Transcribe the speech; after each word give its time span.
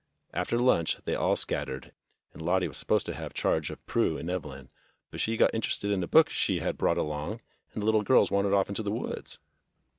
After 0.33 0.57
lunch 0.57 0.97
they 1.05 1.13
all 1.13 1.35
scattered, 1.35 1.91
and 2.33 2.41
Lottie 2.41 2.67
was 2.67 2.79
sup 2.79 2.87
posed 2.87 3.05
to 3.05 3.13
have 3.13 3.35
charge 3.35 3.69
of 3.69 3.85
Prue 3.85 4.17
and 4.17 4.31
Evelyn, 4.31 4.71
but 5.11 5.21
she 5.21 5.37
got 5.37 5.53
interested 5.53 5.91
in 5.91 6.01
a 6.01 6.07
book 6.07 6.27
she 6.27 6.57
had 6.57 6.75
brought 6.75 6.97
along, 6.97 7.39
and 7.75 7.83
the 7.83 7.85
little 7.85 8.01
girls 8.01 8.31
wandered 8.31 8.55
off 8.55 8.67
into 8.67 8.81
the 8.81 8.89
woods. 8.89 9.37